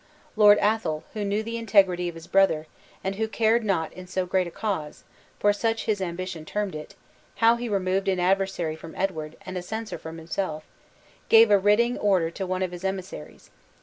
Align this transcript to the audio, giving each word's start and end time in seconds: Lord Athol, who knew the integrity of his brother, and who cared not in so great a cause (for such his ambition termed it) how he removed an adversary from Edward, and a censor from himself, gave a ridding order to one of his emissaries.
Lord 0.35 0.57
Athol, 0.57 1.03
who 1.13 1.23
knew 1.23 1.43
the 1.43 1.57
integrity 1.57 2.09
of 2.09 2.15
his 2.15 2.25
brother, 2.25 2.65
and 3.03 3.17
who 3.17 3.27
cared 3.27 3.63
not 3.63 3.93
in 3.93 4.07
so 4.07 4.25
great 4.25 4.47
a 4.47 4.49
cause 4.49 5.03
(for 5.37 5.53
such 5.53 5.85
his 5.85 6.01
ambition 6.01 6.43
termed 6.43 6.73
it) 6.73 6.95
how 7.35 7.55
he 7.55 7.69
removed 7.69 8.07
an 8.07 8.19
adversary 8.19 8.75
from 8.75 8.95
Edward, 8.95 9.37
and 9.45 9.59
a 9.59 9.61
censor 9.61 9.99
from 9.99 10.17
himself, 10.17 10.63
gave 11.29 11.51
a 11.51 11.59
ridding 11.59 11.99
order 11.99 12.31
to 12.31 12.47
one 12.47 12.63
of 12.63 12.71
his 12.71 12.83
emissaries. 12.83 13.51